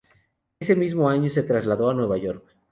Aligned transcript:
Ese 0.59 0.75
mismo 0.75 1.07
año 1.11 1.29
se 1.29 1.43
trasladó 1.43 1.91
a 1.91 1.93
Nueva 1.93 2.17
York. 2.17 2.43